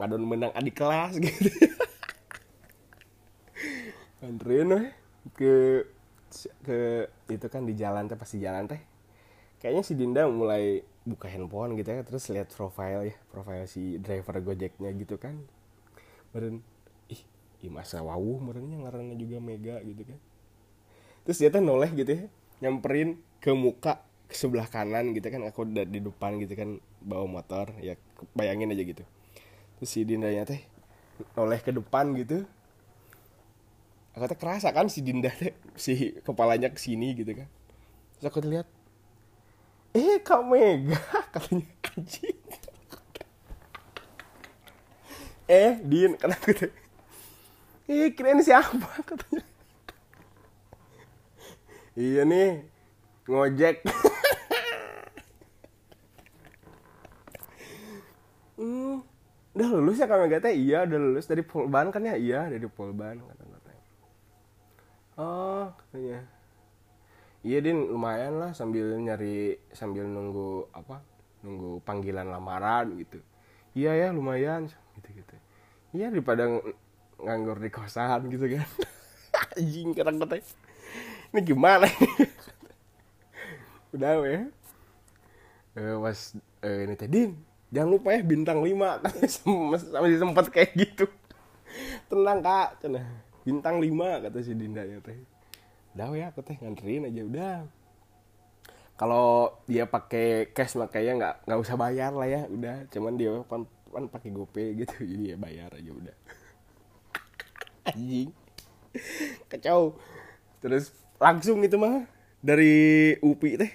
[0.00, 1.50] Padahal menang adik kelas gitu.
[4.24, 4.88] Anterin
[5.36, 5.84] ke
[6.64, 6.78] ke
[7.28, 8.80] itu kan di jalan teh pasti jalan teh
[9.60, 14.40] kayaknya si Dinda mulai buka handphone gitu ya terus lihat profile ya profile si driver
[14.40, 15.36] gojeknya gitu kan.
[16.32, 16.64] Meren
[17.12, 17.22] ih
[17.60, 20.18] ih masa wawuh merennya ngaranna juga mega gitu kan.
[21.28, 22.24] Terus dia teh noleh gitu ya
[22.60, 27.26] nyamperin ke muka ke sebelah kanan gitu kan aku udah di depan gitu kan bawa
[27.28, 28.00] motor ya
[28.32, 29.04] bayangin aja gitu.
[29.80, 30.60] Terus si Dinda teh
[31.36, 32.48] noleh ke depan gitu.
[34.16, 37.48] Aku teh kerasa kan si Dinda teh si kepalanya ke sini gitu kan.
[38.16, 38.68] Terus aku lihat
[39.94, 40.98] eh kak Mega
[41.34, 42.38] katanya anjing
[45.50, 46.72] eh Din kata teh
[47.90, 49.42] eh kirain siapa katanya.
[51.98, 52.62] Iya nih
[53.26, 53.76] ngojek.
[58.60, 59.00] Hmm,
[59.56, 60.52] udah lulus ya kak Mega teh?
[60.52, 61.24] Iya udah lulus.
[61.24, 62.14] Dari Polban kan ya?
[62.14, 63.84] Iya dari Polban kata katanya
[65.20, 66.18] oh katanya
[67.46, 71.00] iya din lumayan lah sambil nyari sambil nunggu apa
[71.44, 73.18] nunggu panggilan lamaran gitu.
[73.76, 74.66] Iya ya lumayan
[74.98, 75.34] gitu gitu
[75.94, 76.76] iya daripada ng-
[77.22, 78.66] nganggur di kosan gitu kan.
[79.58, 80.36] Anjing kata kata
[81.30, 81.86] ini gimana
[83.94, 84.40] udah ya
[85.76, 87.34] eh, was eh, ini teh din
[87.70, 88.98] jangan lupa ya bintang 5
[90.02, 91.06] masih sempat kayak gitu.
[92.10, 92.82] Tenang kak.
[92.82, 93.06] Cenah
[93.46, 95.16] bintang 5 kata si Dinda ya teh
[96.00, 97.56] udah ya aku teh nganterin aja udah.
[98.96, 102.88] Kalau dia pakai cash makanya nggak nggak usah bayar lah ya udah.
[102.88, 106.16] Cuman dia pan, pan pakai gopay gitu jadi ya bayar aja udah.
[107.92, 108.32] Anjing.
[109.52, 110.00] Kacau.
[110.64, 110.88] Terus
[111.20, 112.08] langsung itu mah
[112.40, 113.72] dari UPI teh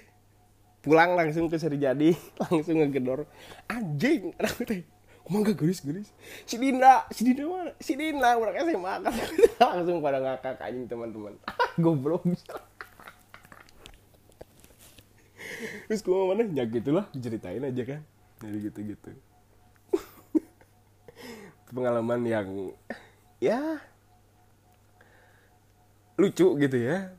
[0.82, 2.10] pulang langsung ke Serijadi
[2.42, 3.30] langsung ngegedor
[3.70, 4.82] anjing aku teh?
[5.26, 6.14] Kumang gak gelis gelis
[6.46, 9.10] si Dinda si Dinda mana si Dinda mereka saya makan
[9.58, 11.34] langsung pada ngakak anjing teman-teman
[11.76, 12.24] goblok
[15.86, 18.02] terus gue mana ya gitulah ceritain aja kan.
[18.42, 19.10] Jadi gitu gitu
[21.72, 22.48] pengalaman yang
[23.40, 23.80] ya
[26.20, 27.14] lucu gitu ya.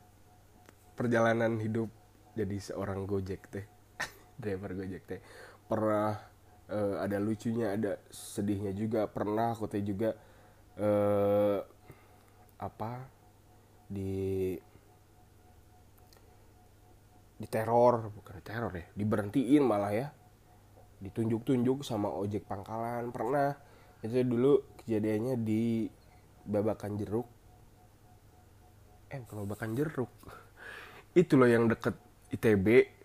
[0.97, 1.89] Perjalanan hidup
[2.37, 3.65] jadi seorang gojek teh
[4.41, 5.19] driver gojek teh.
[5.65, 6.19] Pernah
[6.69, 9.09] eh, ada lucunya ada sedihnya juga.
[9.09, 10.13] Pernah aku teh juga
[10.77, 11.59] eh,
[12.57, 13.16] apa
[13.87, 14.55] di
[17.37, 20.07] diteror bukan teror ya diberhentiin malah ya.
[20.97, 23.13] Ditunjuk-tunjuk sama ojek pangkalan.
[23.13, 23.53] Pernah
[24.01, 25.85] itu dulu kejadiannya di
[26.47, 27.27] babakan jeruk.
[29.13, 30.09] Eh kalau babakan jeruk.
[31.21, 31.95] Itu loh yang deket
[32.33, 32.97] ITB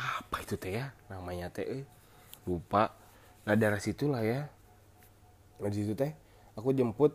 [0.00, 0.96] apa itu teh ya?
[1.12, 1.84] Namanya teh eh.
[2.48, 2.96] lupa.
[3.44, 4.48] Nah dari situ lah ya
[5.60, 6.10] dari situ teh
[6.56, 7.12] aku jemput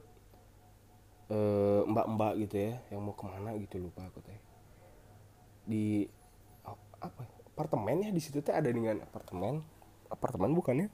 [1.30, 4.40] eh, mbak-mbak gitu ya yang mau ke mana gitu lupa aku teh.
[5.66, 6.06] Di
[6.66, 7.22] oh, apa
[7.56, 9.62] apartemen ya di situ teh ada dengan apartemen.
[10.10, 10.88] Apartemen bukannya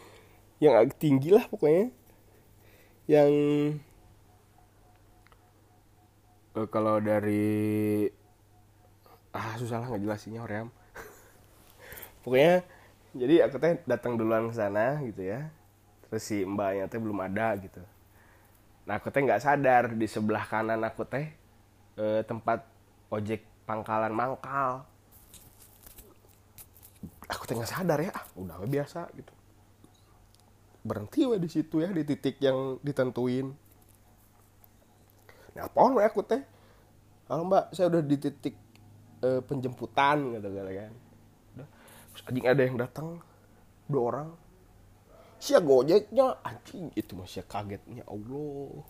[0.64, 1.94] yang agak tinggi lah pokoknya.
[3.06, 3.32] Yang
[6.58, 8.06] eh, kalau dari
[9.30, 10.68] ah susah lah ngejelasinnya Hoream.
[12.26, 12.66] Pokoknya
[13.14, 15.52] jadi aku teh datang duluan ke sana gitu ya.
[16.08, 17.84] Terus si mbaknya teh belum ada gitu
[18.88, 21.28] nah aku teh nggak sadar di sebelah kanan aku teh
[22.00, 22.64] eh, tempat
[23.12, 24.88] ojek pangkalan mangkal.
[27.28, 29.32] Aku tengah sadar ya ah, udah biasa gitu.
[30.80, 33.52] Berhenti we di situ ya di titik yang ditentuin.
[35.52, 36.40] Nah apa we aku teh
[37.28, 38.56] kalau mbak saya udah di titik
[39.20, 40.94] eh, penjemputan gitu kan.
[42.16, 43.20] Terus ada yang datang
[43.84, 44.28] dua orang
[45.38, 46.90] sia gojeknya anjing.
[46.94, 48.82] Itu masih kagetnya Allah.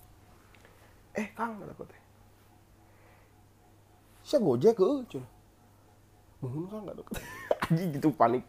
[1.16, 2.02] Eh kang kata teh.
[4.24, 5.28] Sia gojek ke cuna
[6.38, 7.02] mohon kang kata
[7.68, 8.44] anjing gitu panik.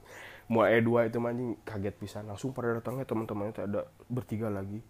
[0.50, 4.82] Mulai dua itu anjing kaget bisa langsung pada datangnya teman-temannya ada bertiga lagi.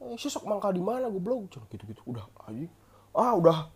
[0.00, 1.52] Eh sia sok mangkal di mana goblok?
[1.52, 2.00] Cuna gitu-gitu.
[2.06, 2.70] Udah anjing.
[3.12, 3.68] Ah udah.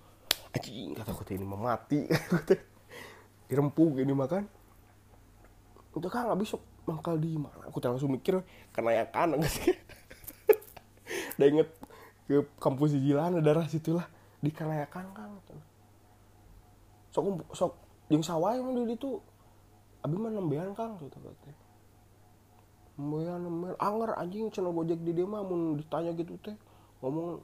[0.57, 2.07] Anjing kata aku teh ini mau mati.
[3.51, 4.61] Dirempuk ini makan
[5.91, 7.71] udah kan nggak besok mangkal di mana?
[7.71, 8.43] Aku langsung mikir
[8.75, 9.31] karena ya kan
[11.39, 11.69] udah inget
[12.27, 14.07] ke kampus di Jilan daerah situlah
[14.43, 15.33] di Kanayakan kang
[17.11, 17.73] sok sok
[18.11, 19.19] yang sawah yang di itu
[20.03, 21.57] abi mah nembean kang gitu teh
[23.01, 23.75] nembean nembean.
[23.81, 26.53] Anger anjing channel gojek di dia mah mun ditanya gitu teh.
[27.01, 27.41] Ngomong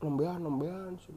[0.00, 1.12] nembean nembean sih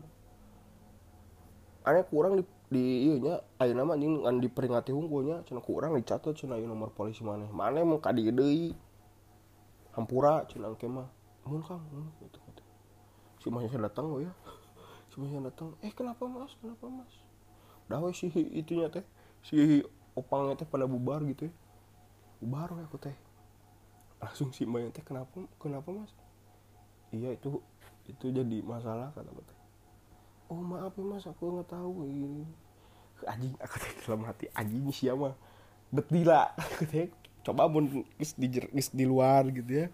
[1.87, 6.35] aneh kurang di di iya nya ayo nama anjing ngan diperingati hungkulnya cina kurang dicatat
[6.35, 8.75] cina ieu nomor polisi mana mana mau kadi deui
[9.95, 11.07] hampura cina engke mah.
[11.47, 11.79] Mun kang
[12.19, 12.63] gitu gitu.
[13.39, 14.35] Si masnya datang oh ya
[15.09, 16.51] si masnya datang eh kenapa mas?
[16.59, 17.13] Kenapa mas?
[17.87, 19.07] Dah si itunya teh
[19.39, 19.79] si
[20.11, 21.53] opangnya teh pada bubar gitu ya.
[22.43, 23.15] Bubar we aku teh.
[24.19, 26.11] Langsung si mbaknya teh kenapa kenapa mas?
[27.15, 27.63] Iya itu
[28.11, 29.56] itu jadi masalah kata teh
[30.47, 32.43] oh maaf ya mas aku nggak tahu ini
[33.25, 35.33] anjing aku teh dalam hati anjing siapa
[35.89, 37.07] betila aku teh
[37.47, 39.87] coba pun gis di gis di luar gitu ya.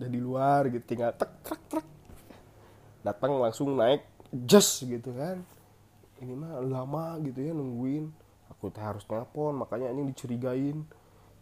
[0.00, 1.86] Udah di luar gitu tinggal tek trek trek.
[3.04, 5.44] Datang langsung naik just gitu kan.
[6.24, 8.08] Ini mah lama gitu ya nungguin.
[8.56, 10.88] Aku teh harus nelpon makanya ini dicurigain.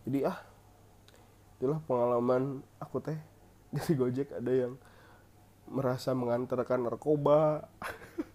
[0.02, 0.42] Jadi ah
[1.54, 3.18] itulah pengalaman aku teh.
[3.70, 4.74] Dari Gojek ada yang
[5.70, 7.68] merasa mengantarkan narkoba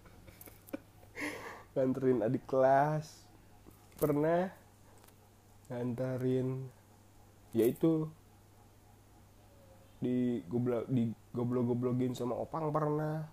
[1.74, 3.26] nganterin adik kelas.
[3.98, 4.50] Pernah
[5.70, 6.70] nganterin
[7.54, 8.10] yaitu
[10.02, 13.26] di goblok di goblok goblokin sama opang pernah.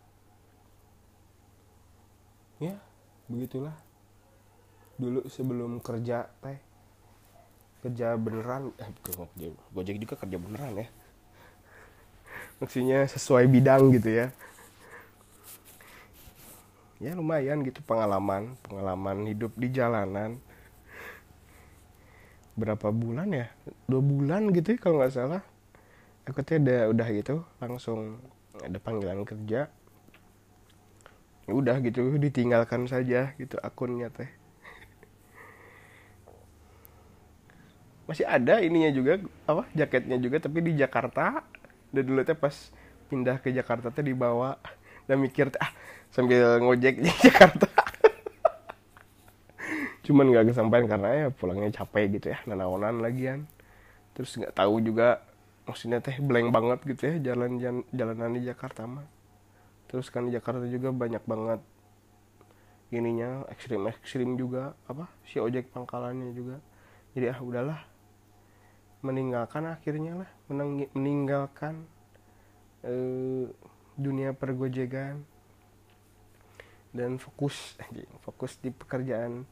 [2.62, 2.78] Ya
[3.26, 3.74] begitulah.
[4.98, 6.60] Dulu sebelum kerja teh.
[7.82, 8.90] Kerja beneran eh
[9.74, 10.88] gojek juga kerja beneran ya.
[12.62, 14.30] Maksudnya sesuai bidang gitu ya
[17.02, 20.38] ya lumayan gitu pengalaman pengalaman hidup di jalanan.
[22.54, 23.50] Berapa bulan ya?
[23.90, 25.42] Dua bulan gitu ya kalau nggak salah.
[26.30, 28.22] Aku tuh udah udah gitu langsung
[28.62, 29.74] ada panggilan kerja.
[31.50, 34.30] Udah gitu ditinggalkan saja gitu akunnya teh.
[38.06, 39.18] Masih ada ininya juga
[39.50, 41.50] apa jaketnya juga tapi di Jakarta.
[41.90, 42.54] Dan dulu teh pas
[43.10, 44.62] pindah ke Jakarta teh dibawa
[45.12, 45.76] dan mikir ah
[46.08, 47.68] sambil ngojek di Jakarta.
[50.08, 53.44] Cuman nggak kesampaian karena ya pulangnya capek gitu ya nanaonan lagian.
[54.16, 55.20] Terus nggak tahu juga
[55.68, 59.04] maksudnya teh blank banget gitu ya jalan jalan jalanan di Jakarta mah.
[59.92, 61.60] Terus kan di Jakarta juga banyak banget
[62.92, 66.64] ininya ekstrim ekstrim juga apa si ojek pangkalannya juga.
[67.12, 67.82] Jadi ah udahlah
[69.04, 70.30] meninggalkan akhirnya lah
[70.96, 71.84] meninggalkan
[72.88, 73.52] eh,
[74.02, 75.22] dunia pergojekan
[76.92, 77.78] dan fokus
[78.26, 79.48] fokus di pekerjaan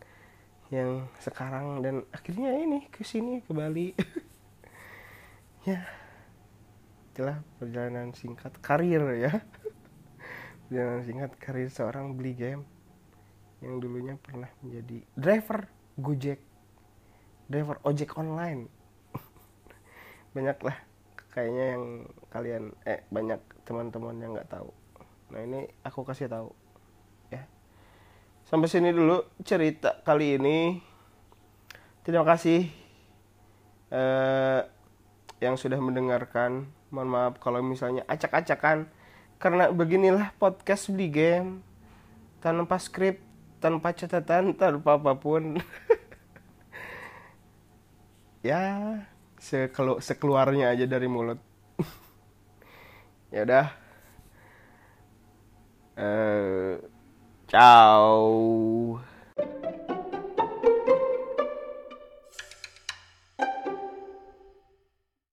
[0.69, 3.93] yang sekarang dan akhirnya ini ke sini ke Bali.
[5.67, 5.83] Ya
[7.11, 9.43] itulah perjalanan singkat karir ya.
[10.65, 12.63] Perjalanan singkat karir seorang beli game
[13.59, 15.67] yang dulunya pernah menjadi driver
[15.99, 16.39] Gojek
[17.51, 18.71] driver ojek online.
[20.37, 20.77] Banyak lah
[21.33, 21.83] kayaknya yang
[22.29, 24.73] kalian eh banyak teman-teman yang nggak tahu.
[25.29, 26.49] Nah ini aku kasih tahu
[27.29, 27.45] ya.
[28.49, 30.81] Sampai sini dulu cerita kali ini.
[32.01, 32.65] Terima kasih
[33.93, 34.61] eh,
[35.37, 36.65] yang sudah mendengarkan.
[36.89, 38.89] Mohon maaf kalau misalnya acak-acakan.
[39.37, 41.61] Karena beginilah podcast beli game.
[42.41, 43.21] Tanpa skrip
[43.61, 45.61] tanpa catatan tanpa apa pun.
[48.39, 48.95] Ya
[49.35, 51.43] sekelu sekeluarnya aja dari mulut
[53.29, 53.67] ya udah.
[55.99, 56.79] Uh,
[57.51, 59.03] ciao